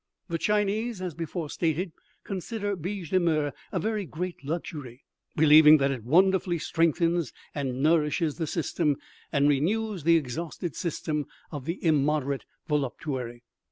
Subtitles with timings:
[0.29, 1.91] "The Chinese, as before stated,
[2.23, 5.03] consider biche de mer a very great luxury,
[5.35, 8.95] believing that it wonderfully strengthens and nourishes the system,
[9.31, 13.43] and renews the exhausted system of the immoderate voluptuary.